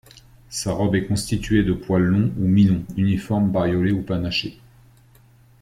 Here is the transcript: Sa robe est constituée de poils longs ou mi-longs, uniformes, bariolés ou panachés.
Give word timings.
Sa 0.49 0.73
robe 0.73 0.95
est 0.95 1.05
constituée 1.05 1.61
de 1.63 1.73
poils 1.73 2.01
longs 2.01 2.33
ou 2.39 2.45
mi-longs, 2.47 2.85
uniformes, 2.97 3.51
bariolés 3.51 3.91
ou 3.91 4.01
panachés. 4.01 4.57